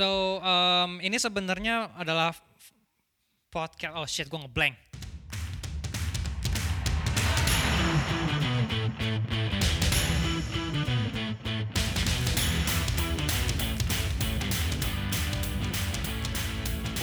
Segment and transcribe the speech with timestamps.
[0.00, 2.32] So um, ini sebenarnya adalah
[3.52, 3.92] podcast.
[4.00, 4.72] Oh shit, gue ngeblank.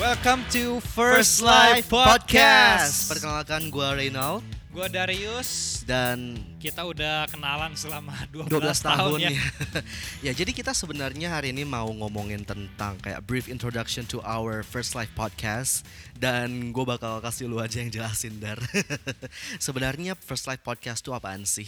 [0.02, 3.14] Welcome to First Life Podcast.
[3.14, 5.82] Perkenalkan gue Reynald Gue Darius.
[5.90, 9.30] dan Kita udah kenalan selama 12, 12 tahun ya.
[9.34, 9.42] ya.
[10.30, 14.94] ya, jadi kita sebenarnya hari ini mau ngomongin tentang kayak brief introduction to our First
[14.94, 15.82] Life Podcast
[16.14, 18.62] dan gue bakal kasih lu aja yang jelasin dar.
[19.66, 21.66] sebenarnya First Life Podcast itu apaan sih?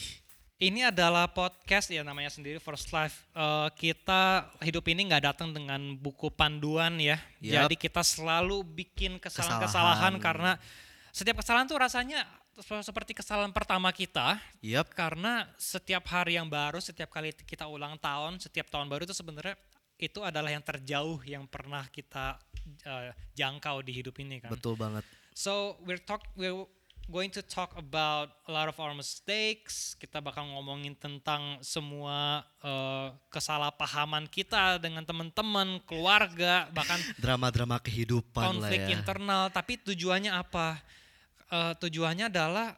[0.61, 3.25] Ini adalah podcast ya namanya sendiri First Life.
[3.33, 7.17] Eh, kita hidup ini nggak datang dengan buku panduan ya.
[7.41, 7.73] Yap.
[7.73, 10.13] Jadi kita selalu bikin kesalahan-kesalahan Kesalahan.
[10.21, 10.51] karena
[11.09, 12.21] setiap kesalahan tuh rasanya
[12.61, 14.37] seperti kesalahan pertama kita.
[14.59, 19.15] Yap, Karena setiap hari yang baru, setiap kali kita ulang tahun, setiap tahun baru itu
[19.15, 19.55] sebenarnya
[19.99, 22.39] itu adalah yang terjauh yang pernah kita
[22.87, 24.51] eh, jangkau di hidup ini kan.
[24.51, 25.03] betul banget.
[25.35, 26.67] So we're talk we're
[27.09, 29.97] going to talk about a lot of our mistakes.
[29.97, 38.69] Kita bakal ngomongin tentang semua uh, kesalahpahaman kita dengan teman-teman, keluarga, bahkan Drama-drama kehidupan lah
[38.69, 38.89] konflik ya.
[38.93, 39.43] internal.
[39.49, 40.79] Tapi tujuannya apa?
[41.49, 42.77] Uh, tujuannya adalah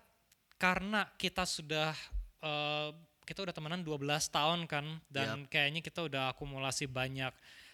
[0.56, 1.92] karena kita sudah
[2.40, 2.96] uh,
[3.28, 7.32] kita udah temenan 12 tahun kan dan kayaknya kita udah akumulasi banyak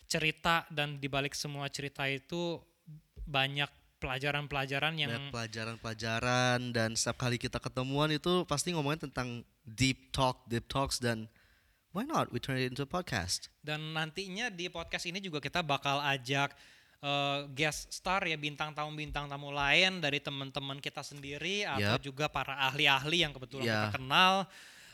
[0.09, 2.61] cerita dan dibalik semua cerita itu
[3.27, 10.13] banyak pelajaran-pelajaran yang Banyak pelajaran-pelajaran dan setiap kali kita ketemuan itu pasti ngomongin tentang deep
[10.13, 11.25] talk, deep talks dan
[11.91, 13.49] why not we turn it into a podcast?
[13.65, 16.55] dan nantinya di podcast ini juga kita bakal ajak
[17.01, 22.03] uh, guest star ya bintang tamu bintang tamu lain dari teman-teman kita sendiri atau Yap.
[22.03, 23.73] juga para ahli-ahli yang kebetulan Ya.
[23.89, 24.33] kita kenal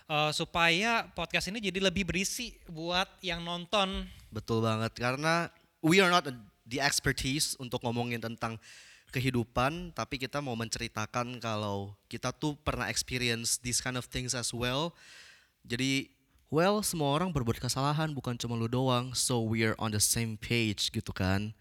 [0.09, 5.47] uh, supaya podcast ini jadi lebih berisi buat yang nonton Betul banget karena
[5.85, 6.25] we are not
[6.65, 8.57] the expertise untuk ngomongin tentang
[9.13, 14.49] kehidupan tapi kita mau menceritakan kalau kita tuh pernah experience these kind of things as
[14.49, 14.89] well.
[15.61, 16.09] Jadi
[16.49, 20.33] well semua orang berbuat kesalahan bukan cuma lu doang so we are on the same
[20.33, 21.53] page gitu kan.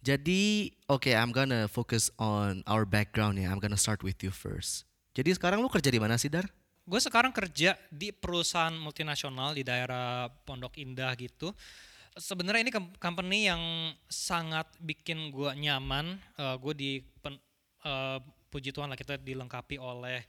[0.00, 3.52] Jadi oke I'm gonna focus on our background ya.
[3.52, 4.88] I'm gonna start with you first.
[5.12, 6.48] Jadi sekarang lu kerja di mana sih Dar?
[6.90, 11.54] gue sekarang kerja di perusahaan multinasional di daerah Pondok Indah gitu.
[12.18, 13.62] Sebenarnya ini com- company yang
[14.10, 16.18] sangat bikin gue nyaman.
[16.34, 16.90] Eh, gue di
[17.22, 17.38] pen-
[17.86, 18.18] eh,
[18.50, 20.26] puji Tuhan lah kita dilengkapi oleh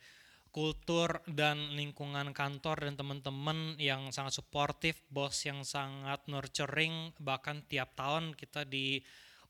[0.53, 7.17] kultur dan lingkungan kantor dan teman-teman yang sangat suportif, bos yang sangat nurturing.
[7.17, 8.69] Bahkan tiap tahun kita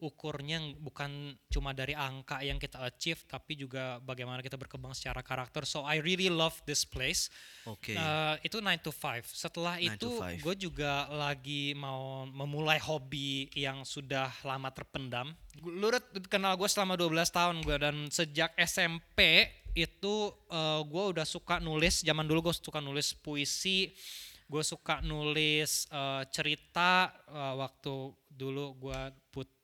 [0.01, 5.61] diukurnya bukan cuma dari angka yang kita achieve, tapi juga bagaimana kita berkembang secara karakter.
[5.69, 7.29] So I really love this place.
[7.69, 7.93] Oke.
[7.93, 9.29] Uh, itu 9 to 5.
[9.29, 10.41] Setelah 9 itu to 5.
[10.41, 15.37] gue juga lagi mau memulai hobi yang sudah lama terpendam.
[15.61, 15.93] Lu
[16.25, 19.45] kenal gue selama 12 tahun gue dan sejak SMP
[19.77, 22.01] itu uh, gue udah suka nulis.
[22.01, 23.93] Zaman dulu gue suka nulis puisi.
[24.49, 29.60] Gue suka nulis uh, cerita uh, waktu dulu gue put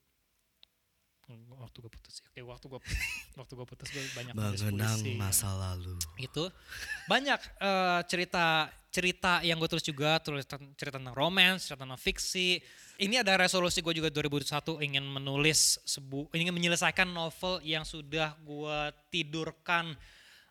[1.27, 2.25] waktu gue putus ya.
[2.31, 2.79] Oke, waktu gue
[3.39, 5.13] waktu gue putus gue banyak Mengenang puisi.
[5.13, 5.95] ya masa lalu.
[6.15, 6.43] itu
[7.11, 10.47] banyak eh, cerita cerita yang gue tulis juga tulis
[10.79, 12.57] cerita tentang romance cerita tentang fiksi
[12.97, 14.57] ini ada resolusi gue juga 2001
[14.87, 18.79] ingin menulis sebu ingin menyelesaikan novel yang sudah gue
[19.11, 19.93] tidurkan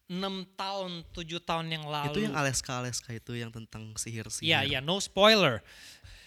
[0.06, 0.22] 6
[0.54, 4.46] tahun 7 tahun yang lalu Itu yang Aleska-Aleska itu yang tentang sihir-sihir.
[4.46, 5.66] Iya, iya, no spoiler.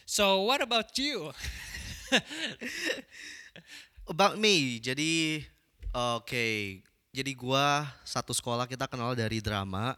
[0.03, 1.31] So, what about you?
[4.09, 5.45] About me, jadi
[5.93, 6.81] oke,
[7.13, 9.93] jadi gua satu sekolah kita kenal dari drama,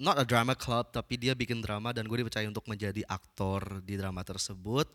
[0.00, 4.00] not a drama club tapi dia bikin drama dan gue dipercaya untuk menjadi aktor di
[4.00, 4.88] drama tersebut.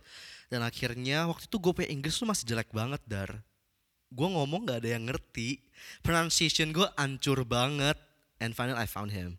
[0.49, 3.45] Dan akhirnya waktu itu gue punya Inggris tuh masih jelek banget dar,
[4.09, 5.61] gue ngomong gak ada yang ngerti,
[6.01, 8.01] pronunciation gue ancur banget,
[8.41, 9.37] and finally I found him.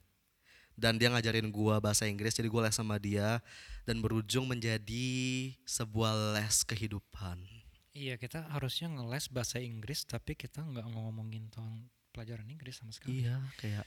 [0.78, 3.42] Dan dia ngajarin gua bahasa Inggris jadi gue les sama dia.
[3.82, 7.66] Dan berujung menjadi sebuah les kehidupan.
[7.98, 13.26] Iya, kita harusnya ngeles bahasa Inggris tapi kita nggak ngomongin tentang pelajaran Inggris sama sekali.
[13.26, 13.82] Iya, kayak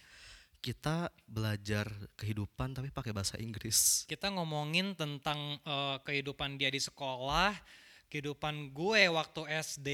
[0.60, 1.88] kita belajar
[2.20, 4.04] kehidupan tapi pakai bahasa Inggris.
[4.06, 7.56] Kita ngomongin tentang eh, kehidupan dia di sekolah,
[8.12, 9.90] kehidupan gue waktu SD,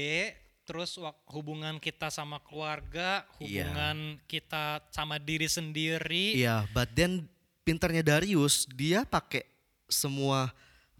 [0.66, 0.98] terus
[1.30, 3.70] hubungan kita sama keluarga, Iya.
[3.70, 6.34] hubungan kita sama diri sendiri.
[6.36, 7.30] Iya, but then
[7.62, 9.46] pinternya Darius dia pakai
[9.88, 10.50] semua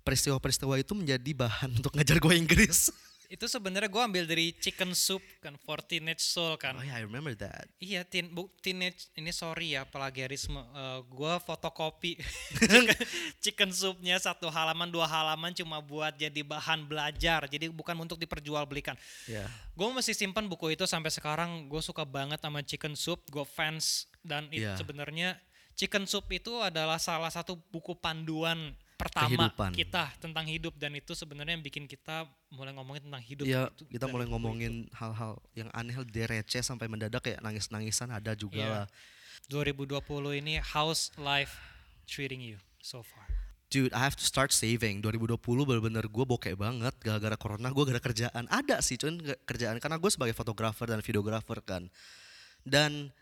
[0.00, 2.88] peristiwa-peristiwa itu menjadi bahan untuk ngajar gue Inggris.
[3.28, 6.72] Itu sebenarnya gue ambil dari Chicken Soup kan, for Teenage Soul kan.
[6.72, 7.68] Oh yeah, I remember that.
[7.76, 10.56] Iya, teen, bu, teenage ini sorry ya plagiarisme.
[10.72, 12.16] Uh, gua fotokopi
[12.56, 12.88] chicken,
[13.44, 17.44] chicken soupnya satu halaman dua halaman cuma buat jadi bahan belajar.
[17.52, 18.96] Jadi bukan untuk diperjualbelikan.
[19.28, 19.44] Yeah.
[19.76, 21.68] Gue masih simpan buku itu sampai sekarang.
[21.68, 23.20] Gue suka banget sama chicken soup.
[23.28, 24.80] Gue fans dan itu Yeah.
[24.80, 25.28] sebenarnya
[25.78, 29.70] chicken soup itu adalah salah satu buku panduan pertama Kehidupan.
[29.78, 33.46] kita tentang hidup dan itu sebenarnya yang bikin kita mulai ngomongin tentang hidup.
[33.46, 33.86] Iya, gitu.
[33.94, 38.68] kita mulai ngomongin hal-hal yang aneh, dia receh sampai mendadak kayak nangis-nangisan ada juga Iya.
[38.68, 38.86] lah.
[39.46, 40.02] 2020
[40.34, 41.56] ini how's life
[42.04, 43.22] treating you so far?
[43.68, 45.04] Dude, I have to start saving.
[45.04, 47.68] 2020 bener-bener gue bokeh banget gara-gara corona.
[47.68, 48.48] Gue gara kerjaan.
[48.48, 51.84] Ada sih, cuman kerjaan karena gue sebagai fotografer dan videografer kan.
[52.64, 53.12] Dan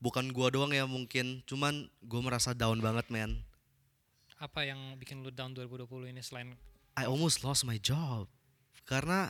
[0.00, 3.44] bukan gue doang ya mungkin, cuman gue merasa down banget, man.
[4.40, 6.56] Apa yang bikin lu down 2020 ini selain
[6.96, 8.24] I almost lost my job.
[8.88, 9.28] Karena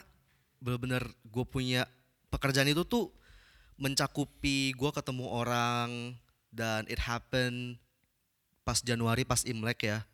[0.62, 1.84] bener-bener gue punya
[2.30, 3.10] pekerjaan itu tuh
[3.74, 6.14] mencakupi gue ketemu orang
[6.54, 7.74] dan it happen
[8.62, 10.06] pas Januari pas Imlek ya.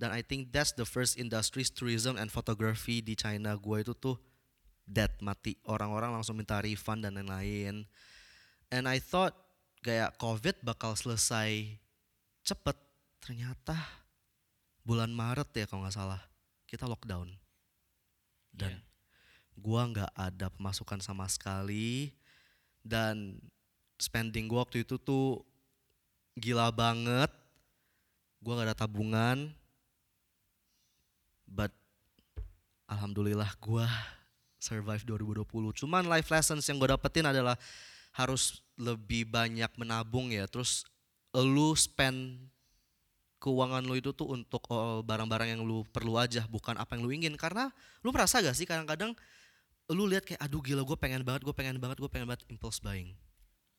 [0.00, 4.16] Dan I think that's the first industries tourism and photography di China gue itu tuh
[4.86, 5.58] dead mati.
[5.66, 7.84] Orang-orang langsung minta refund dan lain-lain.
[8.70, 9.34] And I thought
[9.82, 11.76] kayak COVID bakal selesai
[12.46, 12.78] cepet.
[13.20, 13.99] Ternyata
[14.84, 16.20] bulan Maret ya kalau nggak salah.
[16.66, 17.30] Kita lockdown.
[18.50, 18.82] Dan Iya.
[19.58, 22.14] gua nggak ada pemasukan sama sekali.
[22.80, 23.38] Dan
[24.00, 25.44] spending gua waktu itu tuh
[26.38, 27.30] gila banget.
[28.40, 29.52] Gua nggak ada tabungan.
[31.44, 31.74] But
[32.86, 33.90] alhamdulillah gua
[34.60, 37.56] survive 2020 cuman life lessons yang gue dapetin adalah
[38.12, 40.44] harus lebih banyak menabung ya.
[40.44, 40.84] Terus
[41.32, 42.36] lu spend
[43.40, 47.10] keuangan lu itu tuh untuk oh, barang-barang yang lu perlu aja bukan apa yang lu
[47.10, 47.72] ingin karena
[48.04, 49.16] lu merasa gak sih kadang-kadang
[49.90, 52.78] lu lihat kayak aduh gila gue pengen banget gue pengen banget gue pengen banget impulse
[52.78, 53.16] buying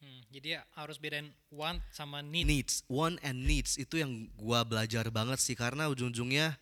[0.02, 2.50] Hmm, jadi ya harus bedain want sama need.
[2.50, 6.58] needs want and needs itu yang gua belajar banget sih karena ujung-ujungnya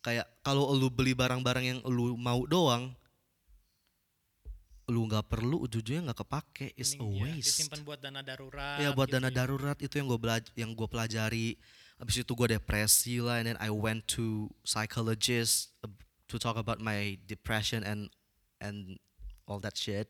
[0.00, 2.88] kayak kalau lu beli barang-barang yang lu mau doang
[4.88, 8.80] lu nggak perlu ujung-ujungnya nggak kepake is a ya waste disimpan buat dana darurat.
[8.80, 9.36] ya buat gitu dana ya.
[9.36, 11.60] darurat itu yang gue belaj yang gue pelajari
[11.98, 15.74] habis itu gue depresi lah and then I went to psychologist
[16.28, 18.12] to talk about my depression and
[18.62, 19.02] and
[19.48, 20.06] all that shit.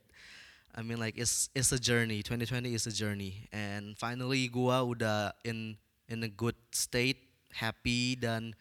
[0.74, 2.20] I mean like it's it's a journey.
[2.20, 3.48] 2020 is a journey.
[3.54, 5.78] And finally gua udah in
[6.10, 7.24] in a good state
[7.54, 8.52] happy dan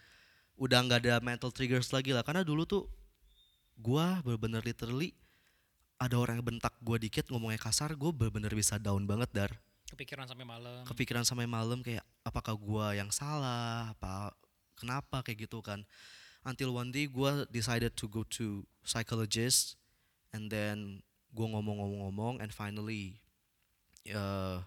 [0.55, 2.23] udah nggak ada mental triggers lagi lah.
[2.23, 2.87] Karena dulu tuh
[3.75, 5.11] gua bener-bener literally
[5.97, 9.51] ada orang yang bentak gua dikit ngomongnya kasar gue bener-bener bisa down banget dar
[9.87, 10.83] Kepikiran sampai malam.
[10.83, 13.95] kepikiran sampai malam kayak apakah gua yang salah?
[13.95, 14.35] Apa
[14.75, 15.23] kenapa?
[15.23, 15.87] Kayak gitu kan.
[16.43, 19.79] Until one day gua decided to go to psychologist
[20.35, 23.19] and then gua ngomong-ngomong-ngomong and finally
[24.11, 24.59] uh,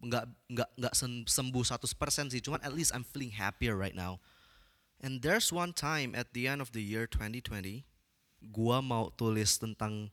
[0.00, 2.40] nggak nggak nggak sem- sembuh 100% sih.
[2.44, 4.20] Cuman at least I'm feeling happier right now.
[5.00, 7.84] And there's one time at the end of the year 2020
[8.52, 10.12] gua mau tulis tentang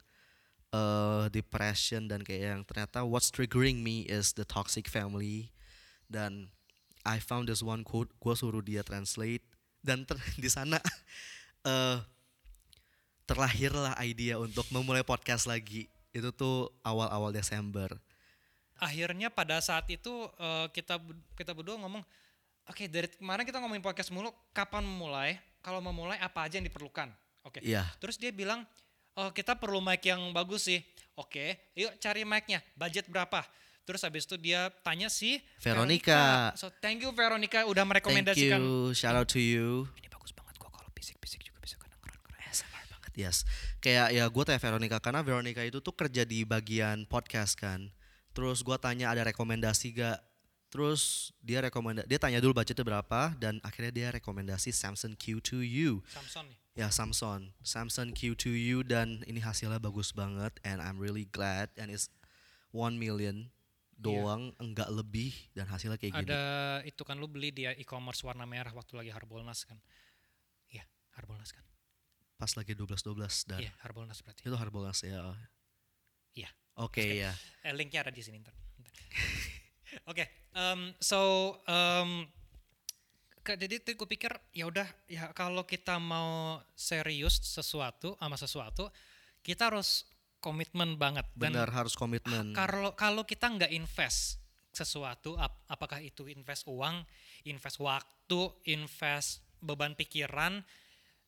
[0.73, 5.53] uh, depression dan kayak yang ternyata what's triggering me is the toxic family
[6.09, 6.49] dan
[7.05, 9.45] I found this one quote gue suruh dia translate
[9.85, 10.81] dan ter- di sana
[11.69, 11.97] eh
[13.23, 17.95] terlahirlah idea untuk memulai podcast lagi itu tuh awal-awal Desember
[18.83, 20.97] Akhirnya pada saat itu eh, kita
[21.39, 22.03] kita berdua ngomong,
[22.67, 25.37] oke dari kemarin kita ngomongin podcast mulu, kapan memulai?
[25.63, 27.07] Kalau mau mulai apa aja yang diperlukan?
[27.47, 27.63] Oke.
[27.63, 27.87] Iya.
[28.03, 28.67] Terus dia bilang,
[29.17, 30.81] oh kita perlu mic yang bagus sih.
[31.13, 32.65] Oke, yuk cari mic-nya.
[32.73, 33.45] Budget berapa?
[33.83, 36.55] Terus habis itu dia tanya si Veronica.
[36.55, 38.59] So thank you Veronica udah thank merekomendasikan.
[38.63, 42.39] you shout out to you Ini bagus banget kok kalau bisik-bisik juga bisa kedengeran keren.
[42.47, 43.43] ASMR banget yes
[43.83, 47.91] kayak ya gue tanya Veronica karena Veronica itu tuh kerja di bagian podcast kan
[48.31, 50.23] terus gue tanya ada rekomendasi gak
[50.71, 56.47] terus dia rekomenda dia tanya dulu budgetnya berapa dan akhirnya dia rekomendasi Samsung Q2U Samsung
[56.47, 56.62] nih.
[56.73, 62.09] Ya Samsung Samsung Q2U dan ini hasilnya bagus banget and I'm really glad and it's
[62.73, 63.53] 1 million
[63.93, 66.43] doang enggak lebih dan hasilnya kayak gini Ada
[66.83, 69.77] itu kan lu beli dia e-commerce warna merah waktu lagi Harbolnas kan.
[70.67, 71.61] Iya, Harbolnas kan.
[72.33, 74.41] pas lagi 12-12 dan Iya, Harbolnas berarti.
[74.43, 75.21] itu Harbolnas ya
[76.33, 76.49] Iya.
[76.75, 77.31] oke ya
[77.63, 78.51] Eh, linknya ada di sini ntar.
[80.09, 80.25] Oke,
[80.57, 82.25] um, so um,
[83.43, 88.87] jadi tuh gue pikir ya udah ya kalau kita mau serius sesuatu sama sesuatu
[89.43, 90.07] kita harus
[90.43, 91.23] komitmen banget.
[91.35, 92.51] Dan benar harus komitmen.
[92.51, 97.05] kalau kalau kita nggak invest sesuatu ap- apakah itu invest uang
[97.45, 100.65] invest waktu invest beban pikiran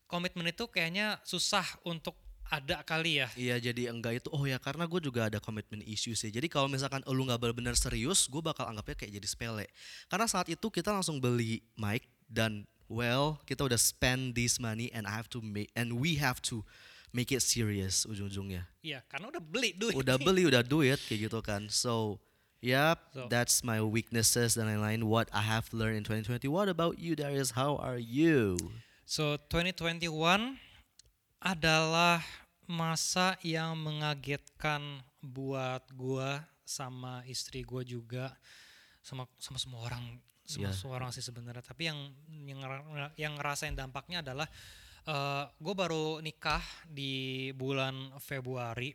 [0.10, 2.18] komitmen itu kayaknya susah untuk
[2.50, 3.28] ada kali ya.
[3.34, 6.30] Iya jadi enggak itu oh ya karena gue juga ada commitment issues sih.
[6.30, 9.66] Jadi kalau misalkan lu nggak benar-benar serius, gue bakal anggapnya kayak jadi sepele.
[10.08, 15.10] Karena saat itu kita langsung beli mic dan well kita udah spend this money and
[15.10, 16.62] I have to make and we have to
[17.16, 18.68] make it serious ujung-ujungnya.
[18.84, 19.96] Iya, karena udah beli duit.
[19.96, 21.72] Udah beli udah duit kayak gitu kan.
[21.72, 22.20] So
[22.66, 25.06] Yep, So- that's my weaknesses dan lain-lain.
[25.06, 26.50] What I have learned in 2020.
[26.50, 27.54] What about you, Darius?
[27.54, 28.58] How are you?
[29.06, 30.58] So 2021
[31.46, 32.26] adalah
[32.66, 34.82] masa yang mengagetkan
[35.22, 38.34] buat gua sama istri gua juga
[39.06, 40.78] sama sama semua orang semua, Iya.
[40.78, 42.00] semua orang sih sebenarnya tapi yang
[42.50, 42.60] yang
[43.14, 44.50] yang ngerasain dampaknya adalah
[45.06, 48.90] eh gue baru nikah di bulan Februari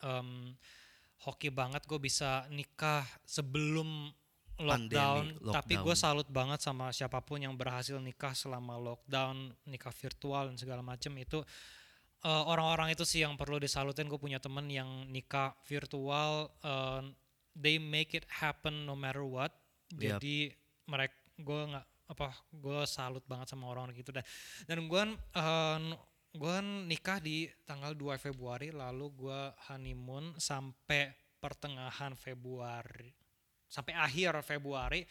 [0.00, 0.56] Em,
[1.28, 4.08] hoki banget gue bisa nikah sebelum
[4.56, 6.00] lockdown, Pandemi, tapi gue lockdown.
[6.00, 11.12] salut banget sama siapa pun yang berhasil nikah selama lockdown nikah virtual dan segala macem
[11.20, 11.44] itu
[12.24, 14.08] eh, orang-orang itu sih yang perlu disalutin.
[14.08, 17.02] Gue punya temen yang nikah virtual eh,
[17.56, 19.54] they make it happen no matter what.
[19.90, 20.22] Yep.
[20.22, 20.54] jadi
[20.86, 24.22] mereka gue nggak apa gue salut banget sama orang-orang gitu dan
[24.70, 25.02] dan gue
[26.30, 31.10] gue nikah di tanggal 2 Februari lalu gue honeymoon sampai
[31.42, 33.10] pertengahan Februari
[33.70, 35.06] sampai akhir Februari.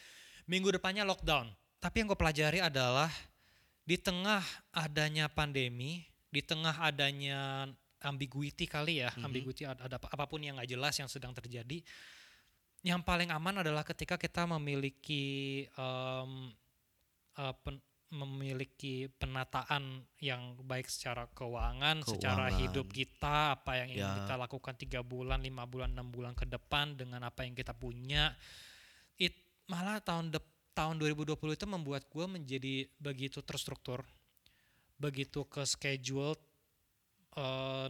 [0.46, 1.48] Minggu depannya lockdown.
[1.80, 3.08] Tapi yang gue pelajari adalah
[3.88, 4.44] di tengah
[4.76, 7.66] adanya pandemi di tengah adanya
[8.00, 11.82] ambiguity kali ya ambiguity ada, ada apa- apa pun yang nggak jelas yang sedang terjadi
[12.80, 15.24] yang paling aman adalah ketika kita memiliki
[15.68, 16.32] em,
[17.36, 22.58] eh, pen- memiliki penataan yang baik secara keuangan, secara Keuangan.
[22.58, 24.16] hidup kita, apa yang ingin Ya.
[24.18, 28.34] kita lakukan tiga bulan, lima bulan, enam bulan ke depan dengan apa yang kita punya.
[29.14, 29.30] It
[29.70, 34.02] malah tahun dep- tahun 2020 itu membuat gue menjadi begitu terstruktur,
[35.00, 36.36] begitu ke schedule
[37.34, 37.88] eh,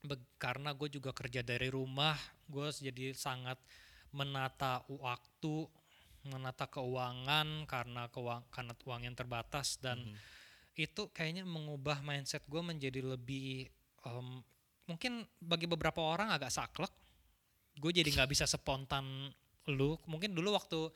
[0.00, 2.16] be- karena gue juga kerja dari rumah,
[2.48, 3.60] gue jadi sangat
[4.10, 5.68] menata waktu,
[6.26, 10.00] menata keuangan karena keuang karena uang yang terbatas dan
[10.74, 13.68] itu kayaknya mengubah mindset gue menjadi lebih
[14.04, 14.40] em,
[14.88, 16.90] mungkin bagi beberapa orang agak saklek,
[17.76, 19.28] gue jadi nggak bisa spontan
[19.68, 19.94] lu.
[20.08, 20.88] Mungkin dulu waktu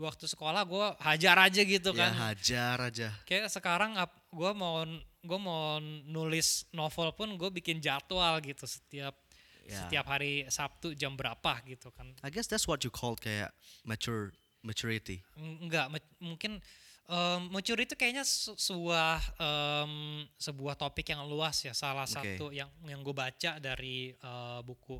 [0.00, 3.08] waktu sekolah gue hajar aja gitu Ya kan hajar aja.
[3.28, 3.94] kayak sekarang
[4.32, 4.82] gue mau
[5.22, 5.76] gue mau
[6.08, 9.14] nulis novel pun gue bikin jadwal gitu setiap
[9.62, 9.78] Ya.
[9.78, 13.54] setiap hari Sabtu jam berapa gitu kan I guess that's what you called kayak
[13.86, 14.34] mature
[14.66, 15.22] maturity.
[15.38, 16.58] Eng- enggak me- mungkin
[17.06, 22.10] um, mature itu kayaknya su- sebuah em, sebuah topik yang luas ya salah Oke.
[22.10, 24.98] satu yang yang gue baca dari eh, buku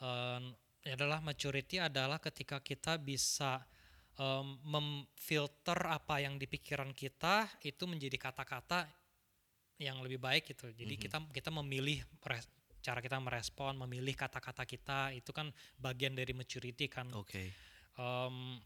[0.00, 0.56] em,
[0.88, 3.60] adalah maturity adalah ketika kita bisa
[4.14, 8.84] em, memfilter apa yang di pikiran kita itu menjadi kata-kata
[9.76, 12.48] yang lebih baik gitu jadi kita kita memilih res-
[12.82, 17.50] cara kita merespon memilih kata-kata kita itu kan bagian dari maturity kan Oke.
[17.92, 18.58] Em,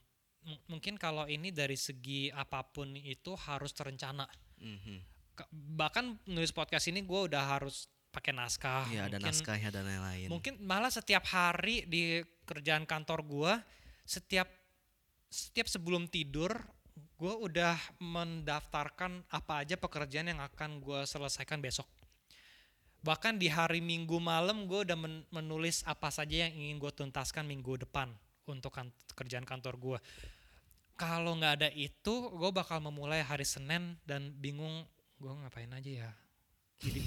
[0.46, 4.22] m- mungkin kalau ini dari segi apa pun itu harus terencana.
[4.56, 4.96] Mhm.
[5.34, 8.86] Ke- Bahkan nulis podcast ini gue udah harus pakai naskah.
[8.88, 10.30] Ya ada naskahnya dan lain-lain.
[10.30, 13.52] Mungkin malah setiap hari di kerjaan kantor gue,
[14.06, 14.46] setiap
[15.30, 16.54] setiap sebelum tidur,
[17.16, 21.88] gue udah mendaftarkan apa aja pekerjaan yang akan gue selesaikan besok.
[23.04, 27.46] Bahkan di hari Minggu malam gue udah men- menulis apa saja yang ingin gue tuntaskan
[27.46, 28.10] minggu depan
[28.50, 29.98] untuk kan- kerjaan kantor gue.
[30.96, 34.88] Kalau nggak ada itu, gue bakal memulai hari Senin dan bingung
[35.20, 36.10] gue ngapain aja ya.
[36.80, 37.00] Jadi,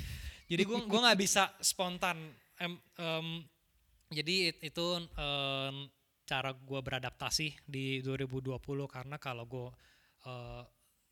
[0.49, 2.17] jadi gue gua nggak bisa spontan.
[2.57, 3.27] Em, em,
[4.13, 4.85] jadi it- itu
[5.17, 5.89] em,
[6.29, 9.69] cara gue beradaptasi di 2020 karena kalau gue
[10.29, 10.63] eh,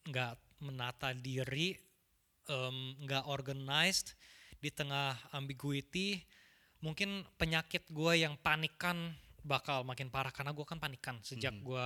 [0.08, 1.78] nggak menata diri,
[3.04, 4.16] nggak organized
[4.58, 6.18] di tengah ambiguity,
[6.82, 11.86] mungkin penyakit gue yang panikan bakal makin parah karena gue kan panikan sejak gue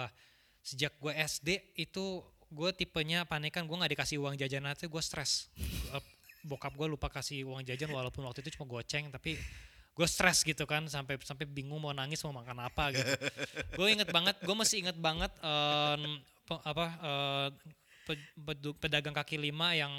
[0.61, 2.21] sejak gue SD itu
[2.51, 5.49] gue tipenya panikan gue nggak dikasih uang jajan aja gue stres.
[6.41, 9.37] Bokap gue lupa kasih uang jajan walaupun waktu itu cuma goceng tapi
[9.91, 13.11] gue stres gitu kan sampai sampai bingung mau nangis mau makan apa gitu
[13.75, 16.01] gue inget banget gue masih inget banget em,
[16.47, 17.47] pe- apa eh,
[18.07, 19.91] pe- pedagang kaki lima yang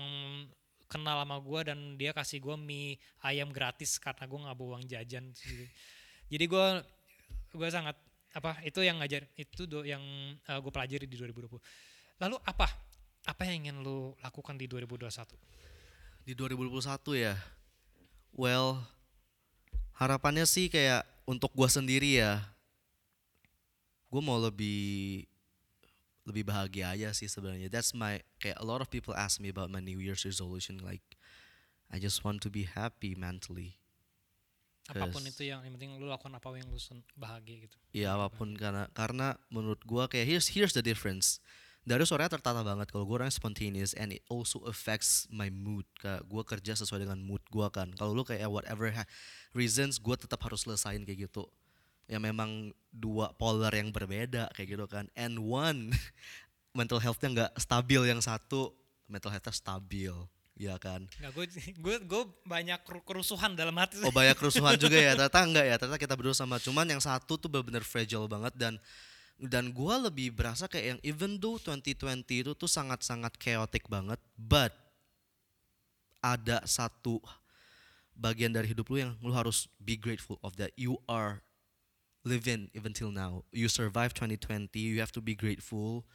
[0.89, 4.85] kenal sama gue dan dia kasih gue mie ayam gratis karena gue nggak bawa uang
[4.89, 5.65] jajan gitu.
[6.33, 6.67] jadi gue
[7.53, 7.97] gue sangat
[8.33, 10.01] apa itu yang ngajar itu do, yang
[10.41, 11.53] gue pelajari di 2020
[12.21, 12.65] lalu apa
[13.29, 15.05] apa yang ingin lu lakukan di 2021
[16.23, 17.35] Di 2021 ya.
[18.33, 18.79] Well,
[19.97, 22.43] harapannya sih kayak untuk gua sendiri ya.
[24.13, 25.25] Gue mau lebih
[26.23, 27.73] lebih bahagia aja sih sebenarnya.
[27.73, 31.03] That's my kayak a lot of people ask me about my New Year's resolution like
[31.91, 33.81] I just want to be happy mentally.
[34.91, 37.77] Apa pun itu yang, yang penting lu lakukan apa yang lu sen- bahagia gitu.
[37.95, 41.39] Ya apa pun karena karena menurut gua kayak here's here's the difference.
[41.83, 45.83] Darius orangnya tertata banget kalau gua orangnya spontaneous and it also affects my mood.
[45.99, 47.91] Kayak gua kerja sesuai dengan mood gua kan.
[47.99, 49.09] Kalau lu kayak whatever ha-
[49.51, 51.51] reasons gua tetap harus selesain kayak gitu.
[52.07, 55.11] Ya memang dua polar yang berbeda kayak gitu kan.
[55.19, 55.91] And one
[56.79, 58.71] mental health-nya nggak stabil yang satu
[59.11, 60.15] mental health-nya stabil.
[60.55, 61.11] Ya kan.
[61.19, 61.47] Nggak, gue
[61.83, 63.99] gue gue banyak keru- kerusuhan dalam hati.
[64.07, 67.35] Oh banyak kerusuhan juga ya ternyata enggak ya ternyata kita berdua sama cuman yang satu
[67.35, 68.79] tuh benar-benar fragile banget dan
[69.41, 74.73] dan gua lebih berasa kayak yang even though 2020 itu tuh sangat-sangat chaotic banget but
[76.23, 77.19] ada satu
[78.15, 80.71] bagian dari hidup lu yang lu harus be grateful of that.
[80.79, 81.43] You are
[82.23, 83.43] living even till now.
[83.51, 86.07] You survive 2020 you have to be grateful.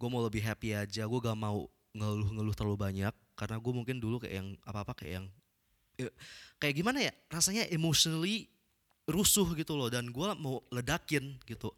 [0.00, 3.14] Gue mau lebih happy aja gue gak mau ngeluh-ngeluh terlalu banyak.
[3.38, 5.26] Karena gue mungkin dulu kayak yang apa-apa kayak yang
[6.02, 6.12] eh,
[6.58, 8.50] kayak gimana ya rasanya emotionally
[9.06, 9.86] rusuh gitu loh.
[9.86, 11.70] Dan gue mau ledakin gitu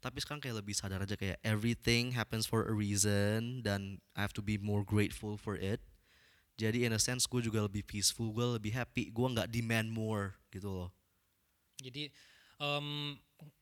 [0.00, 4.36] tapi sekarang kayak lebih sadar aja kayak everything happens for a reason dan I have
[4.36, 5.80] to be more grateful for it
[6.56, 10.36] jadi in a sense gue juga lebih peaceful gue lebih happy gue nggak demand more
[10.52, 10.90] gitu loh
[11.76, 12.08] Jadi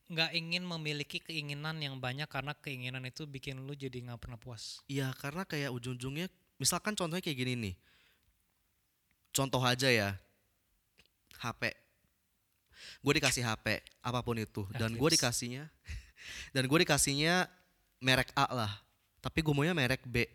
[0.05, 4.79] nggak ingin memiliki keinginan yang banyak karena keinginan itu bikin lu jadi nggak pernah puas.
[4.87, 7.75] Iya karena kayak ujung-ujungnya misalkan contohnya kayak gini nih.
[9.35, 10.09] Contoh aja ya.
[11.43, 11.75] HP.
[13.03, 15.67] Gue dikasih HP apa pun itu dan gue dikasihnya
[16.51, 17.49] dan gue dikasihnya
[17.99, 18.71] merek A lah.
[19.23, 20.29] Tapi gue maunya merek B.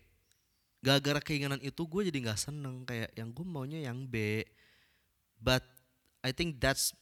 [0.80, 4.42] Gara-gara keinginan itu gue jadi nggak seneng kayak yang gue maunya yang B.
[5.38, 5.62] But
[6.20, 6.92] I think that's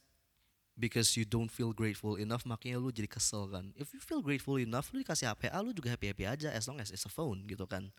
[0.79, 3.75] because you don't feel grateful enough makanya lu jadi kesel kan.
[3.75, 6.79] If you feel grateful enough lu dikasih HP A lu juga happy-happy aja as long
[6.79, 7.91] as it's a phone gitu kan.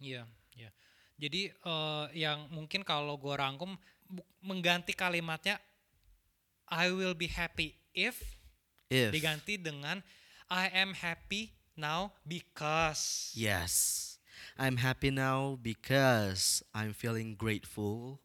[0.00, 0.24] Iya,
[0.56, 0.72] iya.
[1.20, 3.76] Jadi eh, yang mungkin kalau gue rangkum
[4.40, 5.60] mengganti kalimatnya
[6.72, 8.16] I will be happy if
[8.88, 10.00] If diganti dengan
[10.50, 13.32] I am happy now because.
[13.34, 14.18] yes,
[14.58, 18.20] I'm happy now because I'm feeling grateful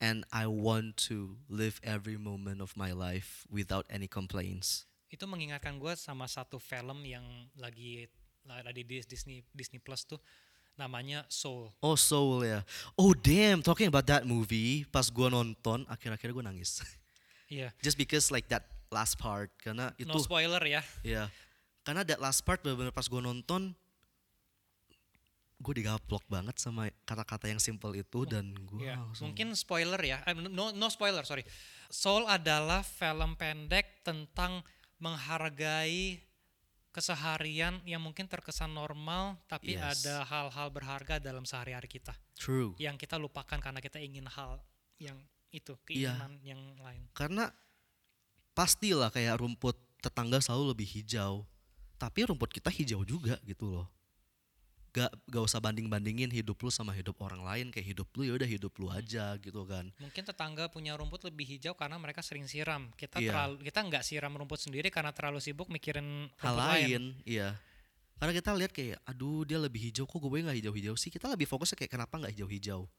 [0.00, 4.86] and I want to live every moment of my life without any complaints.
[5.08, 7.24] Itu mengingatkan gue sama satu film yang
[7.56, 8.06] lagi
[8.48, 10.20] ada di Dis- Disney Disney Plus tuh
[10.78, 11.74] namanya Soul.
[11.82, 12.62] Oh soul ya.
[12.94, 16.84] Oh damn, talking about that movie, pas gua nonton akhir-akhir gue nangis.
[17.50, 17.74] Iya.
[17.84, 20.82] Just because like that last part karena itu No spoiler ya.
[21.02, 21.28] ya.
[21.84, 23.72] Karena that last part bener-bener pas gua nonton
[25.58, 30.22] gue digaplok banget sama kata-kata yang simple itu dan gue Iya, langsung mungkin spoiler ya.
[30.22, 31.42] Eh, no, no spoiler, sorry.
[31.90, 34.62] Soul adalah film pendek tentang
[35.02, 36.22] menghargai
[36.94, 40.06] keseharian yang mungkin terkesan normal, tapi Yes.
[40.06, 42.74] ada hal-hal berharga dalam sehari-hari kita true.
[42.78, 44.62] yang kita lupakan karena kita ingin hal
[44.98, 45.18] yang
[45.50, 46.14] itu Iya.
[46.14, 47.02] keinginan yang lain.
[47.14, 47.50] Karena
[48.58, 51.46] pastilah kayak rumput tetangga selalu lebih hijau.
[51.94, 53.86] Tapi rumput kita hijau juga gitu loh.
[54.90, 57.66] Gak, gak usah banding-bandingin hidup lu sama hidup orang lain.
[57.70, 59.94] Kayak hidup lu ya udah hidup lu aja gitu kan.
[60.02, 62.90] Mungkin tetangga punya rumput lebih hijau karena mereka sering siram.
[62.98, 63.30] Kita Iya.
[63.30, 67.62] terlalu kita nggak siram rumput sendiri karena terlalu sibuk mikirin Hal rumput lain, iya.
[68.18, 71.06] Karena kita lihat kayak, aduh dia lebih hijau, kok gue nggak hijau-hijau sih?
[71.14, 72.90] Kita lebih fokusnya kayak kenapa nggak hijau-hijau?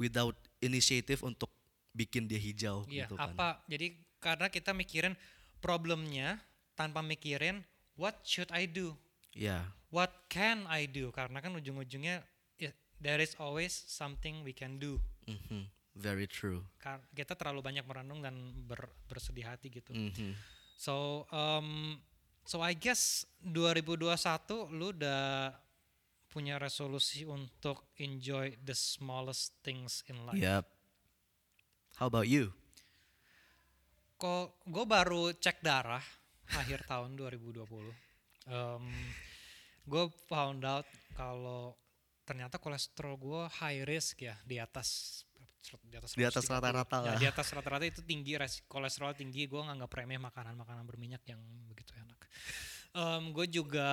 [0.00, 1.52] Without initiative untuk
[1.92, 3.36] bikin dia hijau Iya, gitu kan.
[3.36, 3.60] apa?
[3.68, 5.18] Jadi karena kita mikirin
[5.58, 6.38] problemnya
[6.72, 7.66] tanpa mikirin
[7.98, 8.94] what should I do?
[9.34, 11.12] Iya, What can I do?
[11.12, 12.24] Karena kan ujung-ujungnya
[12.56, 14.96] ya, there is always something we can do.
[15.28, 16.64] mhm, very true.
[16.78, 18.32] Kar- Kita terlalu banyak merenung dan
[18.64, 19.92] ber- bersedih hati gitu.
[19.92, 20.32] Mhm.
[20.76, 22.00] So um,
[22.42, 25.52] so I guess 2021 lu udah
[26.26, 30.40] punya resolusi untuk enjoy the smallest things in life.
[30.40, 30.64] Yep.
[32.00, 32.56] How about you?
[34.22, 36.02] Kok gue baru cek darah
[36.54, 37.66] akhir tahun 2020.
[38.46, 38.86] Um,
[39.82, 41.74] gue found out kalau
[42.22, 45.22] ternyata kolesterol gue high risk ya di atas
[45.82, 46.54] di atas Di atas 130.
[46.54, 47.18] rata-rata Ya, lah.
[47.18, 51.90] di atas rata-rata itu tinggi res- kolesterol tinggi gue nganggap remeh makanan-makanan berminyak yang begitu
[51.98, 52.18] enak.
[53.32, 53.90] gue juga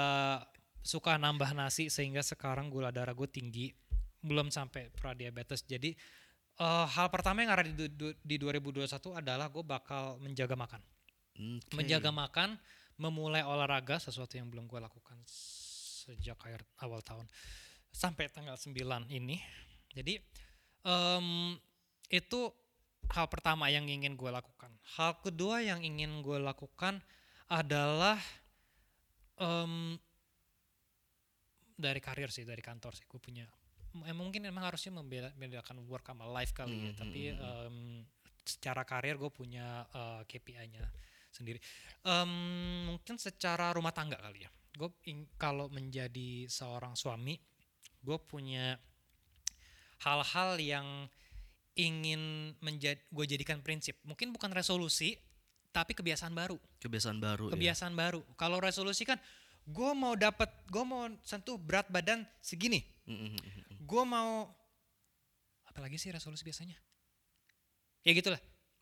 [0.81, 3.69] suka nambah nasi sehingga sekarang gula darah gue tinggi
[4.19, 5.93] belum sampai pradiabetes jadi
[6.59, 7.87] eh, hal pertama yang ada di,
[8.19, 10.83] di 2021 adalah gue bakal menjaga makan
[11.39, 11.71] Okay.
[11.71, 12.59] menjaga makan,
[12.99, 17.31] memulai olahraga sesuatu yang belum gue lakukan sejak akhir awal tahun
[17.95, 18.75] sampai tanggal 9
[19.07, 19.39] ini.
[19.95, 20.19] Jadi
[20.83, 21.55] em,
[22.11, 22.51] itu
[23.15, 24.67] hal pertama yang ingin gue lakukan.
[24.99, 26.99] Hal kedua yang ingin gue lakukan
[27.47, 28.19] adalah
[29.39, 29.95] em,
[31.79, 33.07] dari karir sih, dari kantor sih.
[33.07, 33.47] Gue punya
[33.93, 36.89] m- mungkin emang harusnya membeda- membedakan work sama life kali ya.
[36.91, 37.77] Hmm, tapi hmm, hmm, em,
[38.45, 40.83] secara karir gue punya eh, KPI-nya
[41.29, 41.59] sendiri.
[42.03, 42.31] Em,
[42.89, 44.51] mungkin secara rumah tangga kali ya.
[44.77, 44.89] Gue
[45.35, 47.35] kalau menjadi seorang suami
[47.99, 48.79] gue punya
[49.99, 50.87] hal-hal yang
[51.75, 53.99] ingin menjadi gue jadikan prinsip.
[54.03, 55.15] Mungkin bukan resolusi
[55.69, 56.57] tapi kebiasaan baru.
[56.81, 57.53] Kebiasaan baru ya.
[57.55, 58.21] kebiasaan baru.
[58.35, 59.19] Kalau resolusi kan
[59.69, 62.81] gue mau dapat gue mau sentuh berat badan segini.
[63.05, 63.58] Mm, mm, mm, mm.
[63.89, 64.45] Gue mau
[65.65, 66.77] apalagi sih resolusi biasanya
[68.01, 68.37] ya gitulah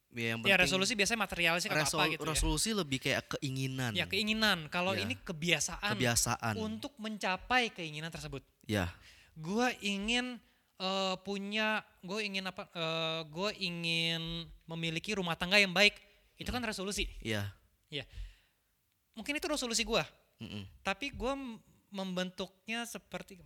[0.07, 3.91] Ya, yang ya resolusi biasanya materialisnya kan resol- apa gitu resolusi lebih kayak keinginan.
[3.91, 5.03] ya ya keinginan kalau Ya.
[5.03, 6.55] ini kebiasaan kebiasaan.
[6.55, 8.87] untuk mencapai keinginan tersebut ya.
[9.35, 10.39] gue ingin
[10.79, 12.71] eh, punya gue ingin apa
[13.27, 15.99] gue ingin memiliki rumah tangga yang baik
[16.39, 17.51] itu kan resolusi Ya.
[19.11, 20.03] mungkin itu resolusi gue
[20.39, 20.63] Mm-mm.
[20.81, 21.33] tapi gue
[21.89, 23.43] membentuknya seperti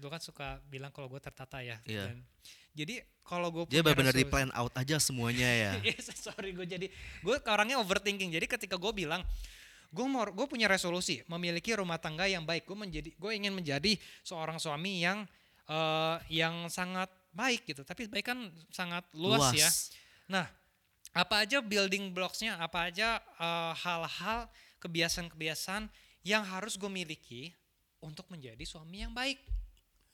[0.00, 2.08] gue kan suka bilang kalau gue tertata ya Iya.
[2.08, 2.24] Dan-
[2.70, 5.72] jadi kalau gue Dia benar-benar di plan out aja semuanya ya.
[5.92, 6.86] Yes, sorry gue jadi
[7.20, 8.30] gue orangnya overthinking.
[8.32, 9.20] Jadi ketika gue bilang
[9.90, 12.64] gue mau gue punya resolusi memiliki rumah tangga yang baik.
[12.64, 15.26] Gue menjadi gue ingin menjadi seorang suami yang
[15.66, 17.82] eh, yang sangat baik gitu.
[17.82, 18.38] Tapi baik kan
[18.70, 19.70] sangat luas, ya.
[20.30, 20.46] Nah,
[21.10, 24.46] apa aja building blocks-nya, apa aja eh, hal-hal
[24.78, 25.90] kebiasaan-kebiasaan
[26.22, 27.50] yang harus gue miliki
[27.98, 29.42] untuk menjadi suami yang baik.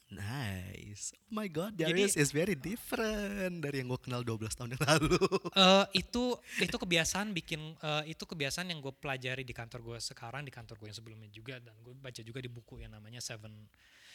[0.07, 1.11] Nice.
[1.27, 4.83] Oh my god, Jadi- Darius is very different dari yang gue kenal 12 tahun yang
[4.87, 5.19] lalu.
[5.51, 6.23] Eh, itu
[6.63, 10.79] itu kebiasaan bikin eh, itu kebiasaan yang gue pelajari di kantor gue sekarang di kantor
[10.79, 13.67] gue yang sebelumnya juga dan gue baca juga di buku yang namanya Seven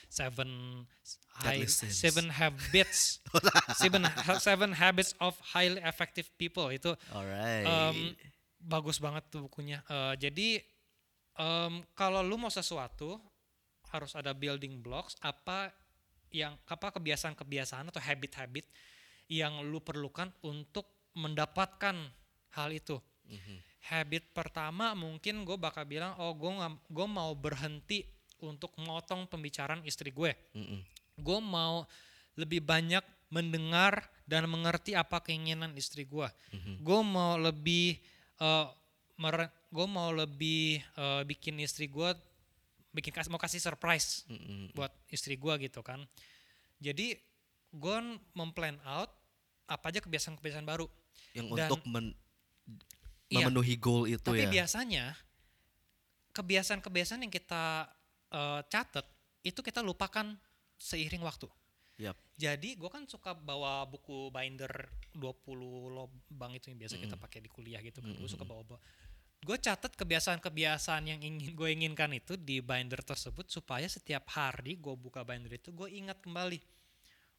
[0.09, 0.49] Seven
[1.45, 1.69] High.
[1.69, 3.21] Seven Habits
[3.81, 4.03] Seven
[4.41, 7.65] Seven Habits of Highly Effective People itu Alright.
[7.69, 8.17] em,
[8.57, 9.85] bagus banget tuh bukunya.
[9.85, 10.49] Eh, jadi
[11.37, 13.21] em, kalau lu mau sesuatu
[13.93, 15.69] harus ada building blocks apa
[16.33, 18.67] yang apa kebiasaan-kebiasaan atau habit-habit
[19.29, 21.97] yang lu perlukan untuk mendapatkan
[22.57, 22.97] hal itu.
[23.29, 23.57] Mhm.
[23.83, 26.51] Habit pertama mungkin gue bakal bilang oh gue
[26.89, 28.07] gue mau berhenti
[28.43, 30.35] untuk motong pembicaraan istri gue.
[30.55, 30.81] Mm-mm.
[31.19, 31.87] Gue mau
[32.35, 36.29] lebih banyak mendengar dan mengerti apa keinginan istri gue.
[36.53, 36.83] Mhm.
[36.83, 38.01] Gue mau lebih
[39.73, 42.11] gue mau lebih eh, bikin istri gue
[42.93, 44.73] bikin mau kasih surprise Mm-mm.
[44.73, 46.05] buat istri gue gitu kan.
[46.79, 47.17] Jadi
[47.73, 47.97] gue
[48.33, 49.09] memplan out
[49.65, 50.85] apa aja kebiasaan-kebiasaan baru.
[51.33, 52.17] Yang Dan- untuk men-
[53.33, 53.49] Iya.
[53.49, 54.53] memenuhi goal itu Tapi ya.
[54.53, 55.17] biasanya
[56.33, 57.89] kebiasaan-kebiasaan yang kita
[58.29, 59.05] eh, catat
[59.41, 60.37] itu kita lupakan
[60.77, 61.45] seiring waktu.
[62.01, 62.17] Yap.
[62.35, 65.29] Jadi gue kan suka bawa buku binder 20
[65.89, 68.09] lobang itu yang biasa kita pakai di kuliah gitu kan.
[68.13, 68.81] Gue suka bawa, bawa.
[69.43, 74.95] Gue catat kebiasaan-kebiasaan yang ingin gue inginkan itu di binder tersebut supaya setiap hari gue
[74.95, 76.63] buka binder itu gue ingat kembali.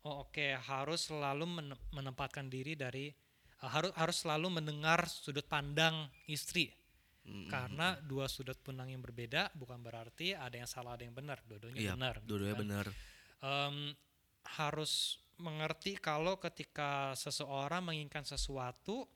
[0.04, 3.08] Oh oke harus selalu mene- menempatkan diri dari
[3.63, 6.76] uh, harus harus selalu mendengar sudut pandang istri.
[7.24, 7.48] Mm-mm.
[7.48, 11.39] Karena dua sudut pandang yang berbeda bukan berarti ada yang salah ada yang benar.
[11.48, 12.20] Dua-duanya Iya, benar.
[12.20, 12.86] gitu Dua-duanya kan benar.
[13.39, 13.76] em,
[14.60, 19.08] harus mengerti kalau ketika seseorang menginginkan sesuatu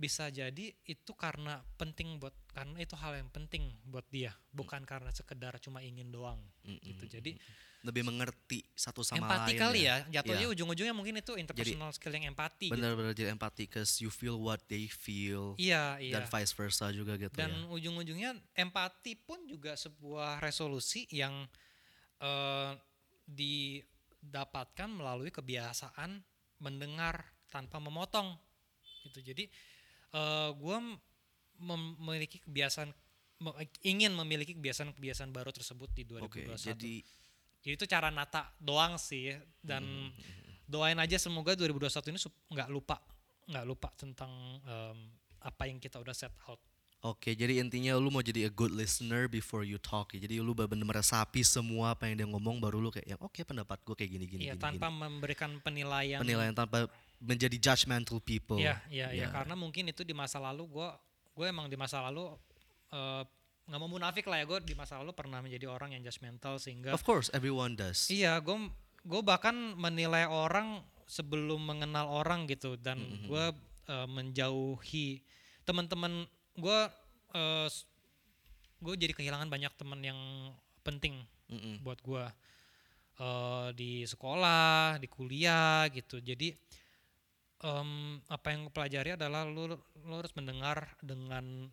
[0.00, 5.12] bisa jadi itu karena penting buat karena itu hal yang penting buat dia bukan karena
[5.12, 6.80] sekedar cuma ingin doang Mm-mm.
[6.80, 7.36] gitu jadi
[7.80, 10.52] Lebih mengerti satu sama empati lain kali ya jatuhnya Iya.
[10.52, 12.76] ujung-ujungnya mungkin itu interpersonal skill yang empati gitu.
[12.76, 17.16] Benar-benar jadi empati cause you feel what they feel iya iya dan vice versa juga
[17.16, 17.72] gitu dan ya.
[17.72, 21.44] ujung-ujungnya empati pun juga sebuah resolusi yang
[22.20, 22.72] eh,
[23.24, 26.20] didapatkan melalui kebiasaan
[26.60, 28.36] mendengar tanpa memotong
[29.08, 29.48] gitu jadi
[30.52, 30.76] gue
[31.58, 32.90] memiliki kebiasaan
[33.40, 36.94] me- ingin memiliki kebiasaan-kebiasaan baru tersebut di 2021 Oke, jadi
[37.60, 40.10] jadi itu cara nata doang sih dan Hmm,
[40.64, 42.18] doain aja semoga 2021 ini
[42.48, 42.96] nggak lupa
[43.44, 44.30] nggak lupa tentang
[44.62, 44.98] em,
[45.40, 46.60] apa yang kita udah set out
[47.00, 50.20] Oke, jadi intinya lu mau jadi a good listener before you talk ya.
[50.20, 53.80] Jadi lu benar-benar meresapi semua apa yang dia ngomong baru lu kayak yang oke pendapat
[53.80, 54.60] gue kayak gini gini Iya gini.
[54.60, 55.00] tanpa gini.
[55.00, 56.20] memberikan penilaian.
[56.20, 56.84] penilaian tanpa
[57.20, 58.56] menjadi judgmental people.
[58.56, 59.28] Iya iya iya Ya.
[59.30, 60.88] karena mungkin itu di masa lalu gue
[61.36, 62.32] gue emang di masa lalu
[62.90, 63.22] eh,
[63.68, 66.90] nggak mau munafik lah ya gue di masa lalu pernah menjadi orang yang judgmental sehingga
[66.90, 68.08] Of course, everyone does.
[68.08, 68.56] iya gue
[69.00, 73.26] gue bahkan menilai orang sebelum mengenal orang gitu dan Mm-hmm.
[73.28, 73.44] gue
[73.86, 75.20] eh, menjauhi
[75.62, 76.24] teman-teman
[76.56, 76.78] gue
[78.80, 80.18] gue jadi kehilangan banyak teman yang
[80.80, 81.84] penting Mm-mm.
[81.84, 82.24] buat gue
[83.20, 86.16] eh di sekolah, di kuliah gitu.
[86.18, 86.56] Jadi
[87.60, 87.90] em,
[88.26, 91.68] apa yang pelajari adalah lu, lu harus mendengar dengan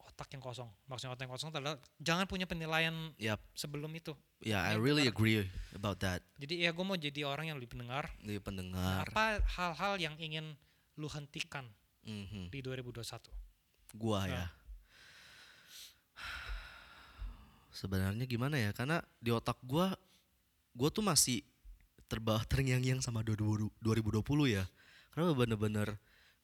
[0.00, 0.68] otak yang kosong.
[0.84, 3.40] Maksudnya otak yang kosong adalah jangan punya penilaian Yap.
[3.56, 4.12] sebelum itu.
[4.40, 6.20] Yeah, I Yang really agree about that.
[6.36, 8.08] Jadi ya gue mau jadi orang yang lebih pendengar.
[8.20, 9.08] Di pendengar.
[9.08, 10.56] Apa hal-hal yang ingin
[11.00, 11.64] lu hentikan
[12.04, 12.52] Mhm.
[12.52, 13.32] di 2021?
[13.96, 14.46] Gua ya.
[17.70, 18.70] Sebenarnya gimana ya?
[18.76, 19.94] Karena di otak gua
[20.74, 21.40] gua tuh masih
[22.10, 24.64] terbawa terngiang-ngiang sama 2020 2020 ya.
[25.10, 25.98] Karena bener-bener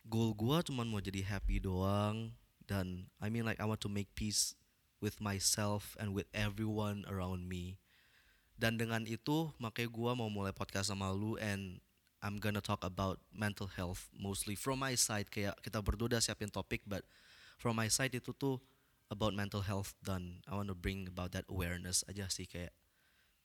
[0.06, 2.34] goal gua cuman mau jadi happy doang
[2.66, 4.54] dan I mean like I want to make peace
[4.98, 7.78] with myself and with everyone around me.
[8.56, 11.78] Dan dengan itu makanya gua mau mulai podcast sama lu and
[12.24, 16.50] I'm gonna talk about mental health mostly from my side kayak kita berdua udah siapin
[16.50, 17.04] topik but
[17.60, 18.58] from my side itu tuh
[19.12, 22.74] about mental health dan I want to bring about that awareness aja sih kayak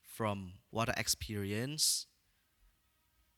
[0.01, 2.10] from what I experience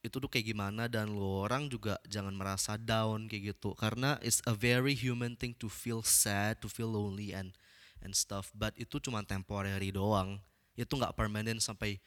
[0.03, 3.71] itu tuh kayak gimana dan lo orang juga jangan merasa down kayak gitu.
[3.71, 7.55] Karena it's a very human thing to feel sad to feel lonely and
[8.03, 8.51] and stuff.
[8.51, 10.43] But itu cuma temporary doang.
[10.75, 12.03] Itu nggak permanent sampai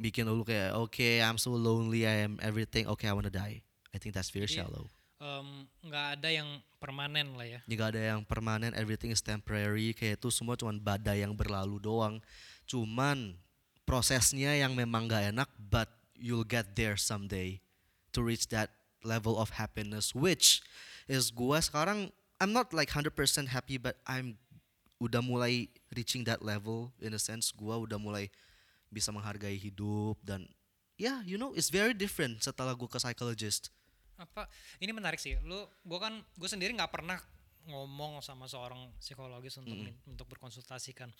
[0.00, 2.88] bikin lu kayak okay I'm so lonely I am everything.
[2.88, 3.60] Okay I wanna die.
[3.92, 4.88] I think that's very Jadi, shallow.
[5.84, 6.48] Nggak ada yang
[6.80, 7.60] permanen lah ya.
[7.68, 9.92] jika ada yang permanen everything is temporary.
[9.92, 12.24] Kayak itu semua cuman badai yang berlalu doang.
[12.64, 13.36] Cuman
[13.84, 15.86] prosesnya yang memang gak enak but
[16.18, 17.60] you'll get there someday
[18.12, 18.72] to reach that
[19.04, 20.64] level of happiness which
[21.06, 23.12] is gua sekarang I'm not like 100%
[23.48, 24.36] happy but I'm
[24.96, 28.32] udah mulai reaching that level in a sense gua udah mulai
[28.88, 30.48] bisa menghargai hidup dan
[30.96, 33.68] ya yeah, you know it's very different setelah gua ke psychologist
[34.16, 34.48] Apa
[34.80, 35.36] ini menarik sih.
[35.44, 37.20] Lu gua kan gue sendiri nggak pernah
[37.68, 41.12] ngomong sama seorang psikologis untuk min- untuk berkonsultasikan.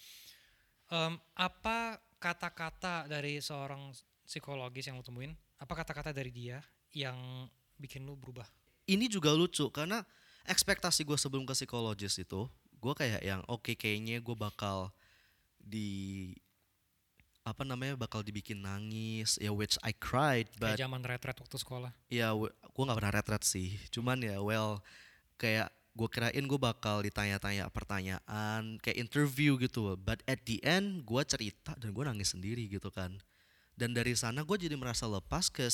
[0.88, 3.92] Em, apa kata-kata dari seorang
[4.26, 5.32] psikologis yang lu temuin?
[5.56, 6.58] Apa kata-kata dari dia
[6.92, 7.46] yang
[7.78, 8.46] bikin lu berubah?
[8.86, 10.06] ini juga lucu karena
[10.46, 12.46] ekspektasi gue sebelum ke psikologis itu
[12.78, 14.94] gue kayak yang oke kayaknya gue bakal
[15.58, 16.30] di
[17.42, 21.90] apa namanya bakal dibikin nangis ya which I cried but Kayak zaman retret waktu sekolah.
[22.06, 24.78] ya gue nggak pernah retret sih cuman ya well
[25.34, 25.66] kayak
[25.98, 31.74] gue kirain gue bakal ditanya-tanya pertanyaan kayak interview gitu but at the end gue cerita
[31.74, 33.18] dan gue nangis sendiri gitu kan
[33.76, 35.68] dan dari sana gue jadi merasa lepas ke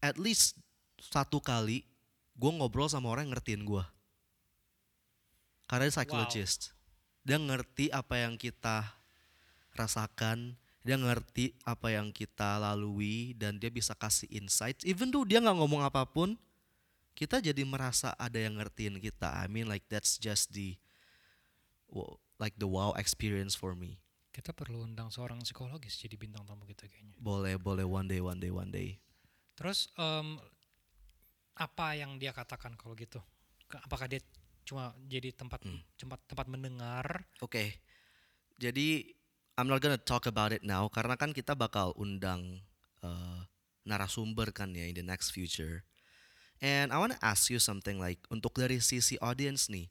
[0.00, 0.56] at least
[0.98, 1.82] satu kali
[2.38, 3.84] gue ngobrol sama orang yang ngertiin gue
[5.68, 6.76] karena dia psychologist.
[7.24, 8.84] Dia ngerti apa yang kita
[9.74, 14.84] rasakan dia ngerti apa yang kita lalui dan dia bisa kasih insights.
[14.84, 16.36] Even though dia nggak ngomong apa pun
[17.16, 19.32] kita jadi merasa ada yang ngertiin kita.
[19.32, 20.76] I mean like that's just the
[22.36, 24.03] like the wow experience for me
[24.34, 27.14] Kita perlu undang seorang psikologis jadi bintang tamu kita kayaknya.
[27.22, 28.98] boleh boleh one day one day one day
[29.54, 30.42] Terus em,
[31.54, 33.22] apa yang dia katakan kalau gitu?
[33.70, 34.18] Apakah dia
[34.66, 35.62] cuma jadi tempat
[35.94, 37.30] tempat tempat mendengar?
[37.38, 37.78] Oke.
[38.58, 39.06] Jadi
[39.54, 42.66] I'm not gonna talk about it now karena kan kita bakal undang
[43.06, 43.46] uh,
[43.86, 45.86] narasumber kan ya in the next future.
[46.58, 49.86] And I wanna ask you something like untuk dari sisi audience nih,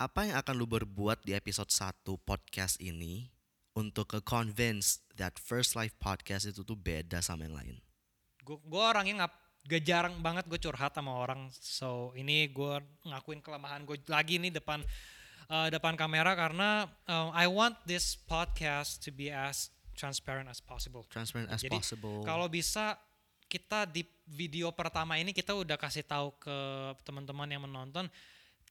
[0.00, 3.33] apa yang akan lu berbuat di episode 1 podcast ini
[3.74, 7.76] untuk ke convince that First Life podcast itu tuh beda sama yang lain?
[8.46, 9.34] Gue orangnya nggak
[9.64, 11.50] gak jarang banget gue curhat sama orang.
[11.58, 14.84] So ini gue ngakuin kelemahan gue lagi nih depan
[15.50, 21.02] eh, depan kamera karena eh, I want this podcast to be as transparent as possible.
[21.10, 22.22] Transparent as Jadi, possible.
[22.22, 22.94] Kalau bisa
[23.50, 26.56] kita di video pertama ini kita udah kasih tahu ke
[27.06, 28.08] teman-teman yang menonton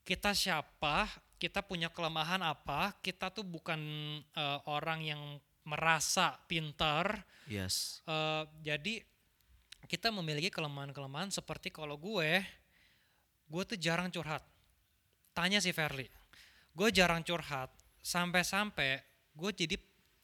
[0.04, 1.08] kita siapa,
[1.43, 3.75] kita punya kelemahan apa, kita tuh bukan
[4.23, 5.21] eh, orang yang
[5.67, 7.27] merasa pintar.
[7.51, 7.99] yes.
[8.08, 9.03] eh, jadi
[9.91, 12.39] kita memiliki kelemahan-kelemahan seperti kalau gue,
[13.51, 14.39] gue tuh jarang curhat.
[15.36, 16.08] Tanya si Verly,
[16.71, 17.67] gue jarang curhat
[17.99, 19.03] sampai-sampai
[19.36, 19.75] gue jadi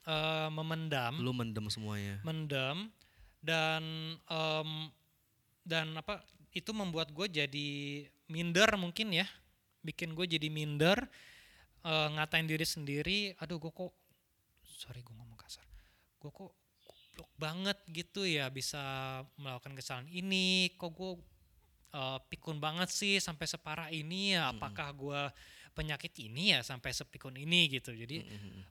[0.07, 2.23] eh, memendam Lu mendem semuanya.
[2.23, 2.87] mendam
[3.43, 3.83] dan
[4.15, 4.71] em,
[5.67, 6.23] dan apa
[6.55, 7.69] itu membuat gue jadi
[8.27, 9.27] minder mungkin ya
[9.83, 10.97] bikin gue jadi minder
[11.85, 13.91] eh, ngatain diri sendiri aduh gue kok
[14.63, 15.65] sorry gue ngomong kasar
[16.19, 16.51] gue kok
[16.85, 18.81] goblok banget gitu ya bisa
[19.39, 21.17] melakukan kesalahan ini kok gue
[21.95, 25.21] eh, pikun banget sih sampai separah ini ya apakah gue
[25.79, 27.95] penyakit ini ya sampai sepikun ini gitu.
[27.95, 28.25] Jadi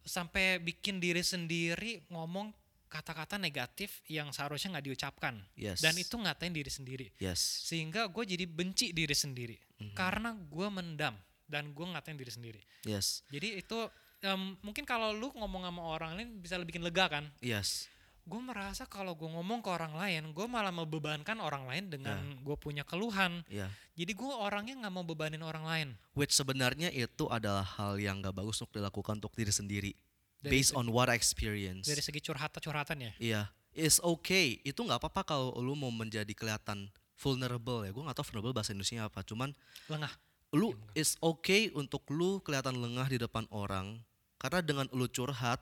[0.04, 2.52] sampai bikin diri sendiri ngomong
[2.88, 5.84] kata-kata negatif yang seharusnya nggak diucapkan Yes.
[5.84, 7.38] dan itu ngatain diri sendiri Yes.
[7.68, 9.56] sehingga gue jadi benci diri sendiri
[9.92, 13.22] karena gue mendam dan gue ngatain diri sendiri Yes.
[13.28, 13.78] jadi itu
[14.20, 17.86] em, mungkin kalau lu ngomong sama orang lain bisa lebih bikin lega kan Yes.
[18.28, 22.56] gue merasa kalau gue ngomong ke orang lain, gue malah membebankan orang lain dengan gue
[22.60, 23.40] punya keluhan.
[23.48, 23.72] Ya.
[23.96, 25.88] Jadi gue orangnya nggak mau bebanin orang lain.
[26.12, 29.96] Which sebenarnya itu adalah hal yang gak bagus untuk dilakukan untuk diri sendiri.
[30.38, 31.86] Dari based segi- on what I experience.
[31.86, 33.12] Dari segi curhatan-curhatan ya.
[33.18, 33.42] Iya,
[33.74, 34.62] it's okay.
[34.62, 36.86] Itu nggak apa-apa kalau lu mau menjadi kelihatan
[37.18, 37.90] vulnerable ya.
[37.90, 39.26] Gue nggak tahu vulnerable bahasa Indonesia apa.
[39.26, 39.50] Cuman
[39.90, 40.12] Lengah.
[40.54, 44.00] lu it's okay untuk lu kelihatan lengah di depan orang
[44.40, 45.60] karena dengan lu curhat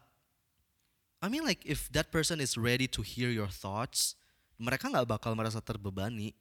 [1.18, 4.14] I mean like if that person is ready to hear your thoughts
[4.62, 6.38] mereka nggak bakal merasa terbebani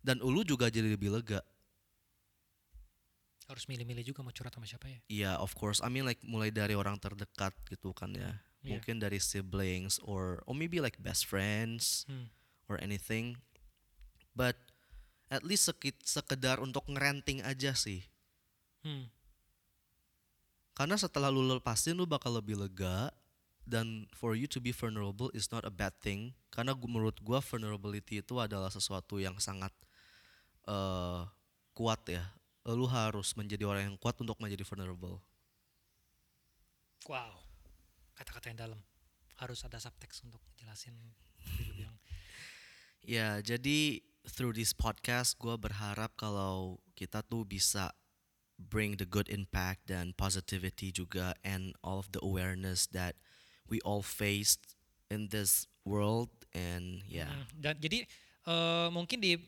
[0.00, 1.44] dan lu juga jadi lebih lega
[3.46, 4.98] Harus milih-milih juga mau curhat sama siapa ya.
[5.06, 8.82] Iya of course I mean like mulai dari orang terdekat gitu kan ya Iya.
[8.82, 12.26] mungkin dari siblings or or maybe like best friends Hmm.
[12.66, 13.38] or anything
[14.34, 14.58] but
[15.30, 18.02] at least sekit, sekedar untuk ngerenting aja sih
[18.82, 19.10] Hmm.
[20.76, 23.08] Karena setelah lu lepasin lu bakal lebih lega
[23.66, 26.36] dan for you to be vulnerable is not a bad thing.
[26.54, 29.72] Karena gua, menurut gua vulnerability itu adalah sesuatu yang sangat
[30.68, 31.22] eh
[31.74, 32.22] kuat ya.
[32.66, 35.22] Lu harus menjadi orang yang kuat untuk menjadi vulnerable.
[37.06, 37.38] Wow.
[38.18, 38.80] Kata-kata yang dalam.
[39.38, 41.94] Harus ada subtext untuk jelasin bilang.
[43.06, 47.94] Ya, jadi through this podcast gua berharap kalau kita tuh bisa
[48.58, 53.14] bring the good impact dan positivity juga and all of the awareness that
[53.70, 54.74] we all faced
[55.06, 57.30] in this world and yeah.
[57.30, 57.98] Hmm, Dan jadi
[58.48, 59.38] eh, mungkin di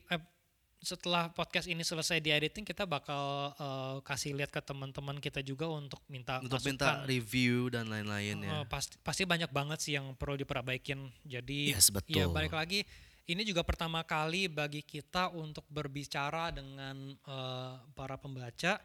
[0.79, 5.67] setelah podcast ini selesai di editing kita bakal eh, kasih lihat ke teman-teman kita juga
[5.67, 7.05] untuk minta untuk minta masukan.
[7.05, 8.63] review dan lain-lain Eh, ya.
[8.63, 11.11] pasti pasti banyak banget sih yang perlu diperbaikin.
[11.21, 12.31] Jadi Yes, ya betul.
[12.31, 12.87] balik lagi
[13.25, 18.79] ini juga pertama kali bagi kita untuk berbicara dengan eh, para pembaca.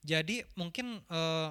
[0.00, 1.50] Jadi mungkin eh,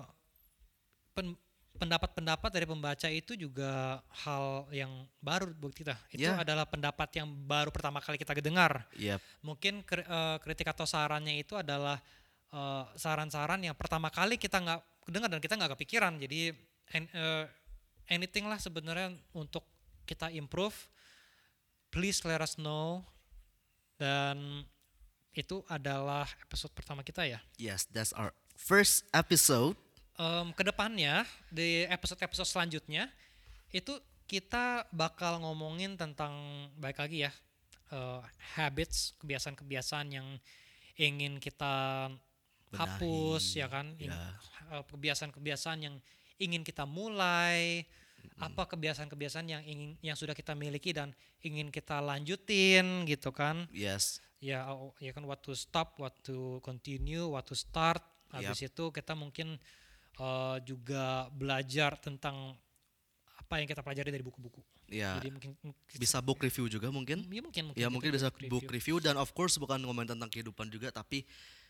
[1.12, 1.36] pen-
[1.82, 5.98] pendapat-pendapat dari pembaca itu juga hal yang baru buat kita.
[6.13, 6.38] Itu Ya.
[6.38, 8.86] adalah pendapat yang baru pertama kali kita dengar.
[8.94, 9.17] Yep.
[9.41, 11.98] Mungkin kri- eh, kritik atau sarannya itu adalah
[12.54, 16.20] eh, saran-saran yang pertama kali kita nggak dengar dan kita nggak kepikiran.
[16.22, 16.52] Jadi
[16.94, 17.46] eh,
[18.12, 19.65] anything lah sebenarnya untuk
[20.06, 20.76] kita improve.
[21.89, 23.02] Please let us know.
[23.96, 24.67] Dan
[25.32, 27.39] itu adalah episode pertama kita ya.
[27.56, 29.80] Yes, that's our first episode.
[30.19, 33.08] Em, ke depannya di episode-episode selanjutnya
[33.71, 33.95] itu
[34.28, 36.32] kita bakal ngomongin tentang
[36.80, 37.32] baik lagi ya
[37.91, 38.21] eh,
[38.60, 40.28] habits kebiasaan-kebiasaan yang
[41.00, 42.08] ingin kita
[42.76, 43.86] hapus Benahi, ya kan?
[44.00, 44.15] Ya.
[44.76, 45.95] eh, kebiasaan-kebiasaan yang
[46.39, 47.88] ingin kita mulai
[48.38, 53.65] apa kebiasaan-kebiasaan yang ingin yang sudah kita miliki dan ingin kita lanjutin gitu kan?
[53.74, 54.21] Yes.
[54.41, 54.65] ya
[54.97, 58.02] ya kan what to stop what to continue what to start.
[58.34, 59.62] Habis itu kita mungkin
[60.22, 62.54] eh, juga belajar tentang
[63.42, 65.56] apa yang kita pelajari dari buku-buku Ya, jadi mungkin
[65.96, 67.24] bisa book review juga mungkin.
[67.32, 68.52] ya mungkin Ya mungkin bisa review.
[68.52, 71.24] book review dan of course bukan ngomongin tentang kehidupan juga tapi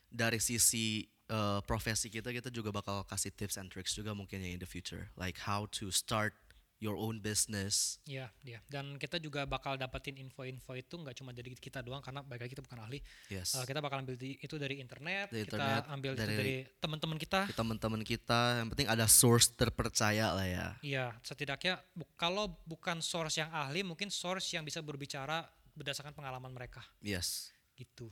[0.09, 4.49] dari sisi eh, profesi kita kita juga bakal kasih tips and tricks juga mungkin ya
[4.49, 6.33] in the future like how to start
[6.81, 8.01] your own business.
[8.03, 12.19] ya ya dan kita juga bakal dapetin info-info itu nggak cuma dari kita doang karena
[12.19, 12.97] baik lagi kita bukan ahli
[13.29, 13.53] Yes.
[13.53, 17.15] Eh, kita bakal ambil di- itu dari internet Dari kita internet, ambil dari- dari teman-teman
[17.15, 20.67] kita teman-teman kita yang penting ada source terpercaya lah ya.
[20.81, 26.49] Iya, setidaknya bu- kalau bukan source yang ahli, mungkin source yang bisa berbicara berdasarkan pengalaman
[26.49, 27.53] mereka, Yes.
[27.77, 28.09] gitu.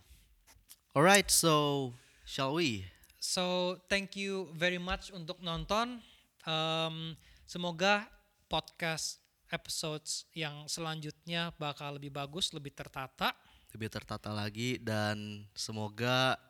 [0.94, 1.90] Alright, so
[2.24, 2.86] shall we?
[3.18, 6.00] So thank you very much untuk nonton.
[6.44, 8.08] Em, semoga
[8.50, 9.22] podcast
[9.54, 13.38] episodes yang selanjutnya bakal lebih bagus, lebih tertata.
[13.70, 16.42] Lebih tertata lagi dan semoga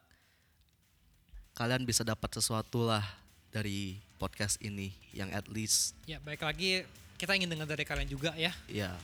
[1.51, 3.03] kalian bisa dapat sesuatu lah
[3.51, 6.88] dari podcast ini yang at least Ya baik lagi
[7.19, 8.55] kita ingin dengar dari kalian juga ya.
[8.71, 8.95] ya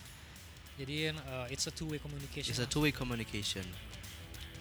[0.79, 2.47] Jadi uh, it's a two way communication.
[2.47, 3.67] it's a two-way communication.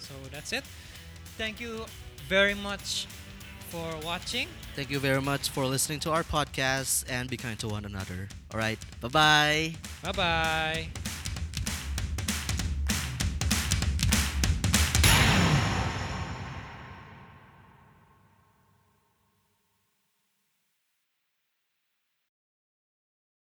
[0.03, 0.67] so that's it.
[1.39, 1.87] Thank you
[2.27, 3.07] very much
[3.75, 4.47] for watching.
[4.77, 8.29] Thank you very much for listening to our podcast and be kind to one another.
[8.53, 9.75] All right, bye bye.
[10.03, 11.04] Bye bye.